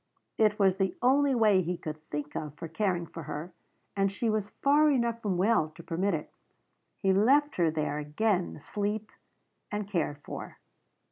It 0.39 0.57
was 0.57 0.77
the 0.77 0.97
only 1.03 1.35
way 1.35 1.61
he 1.61 1.77
could 1.77 2.01
think 2.09 2.35
of 2.35 2.55
for 2.55 2.67
caring 2.67 3.05
for 3.05 3.21
her, 3.21 3.53
and 3.95 4.11
she 4.11 4.31
was 4.31 4.49
far 4.49 4.89
enough 4.89 5.21
from 5.21 5.37
well 5.37 5.69
to 5.75 5.83
permit 5.83 6.15
it. 6.15 6.33
He 6.97 7.13
left 7.13 7.57
her 7.57 7.69
there, 7.69 7.99
again 7.99 8.55
asleep, 8.55 9.11
and 9.71 9.87
cared 9.87 10.17
for. 10.23 10.57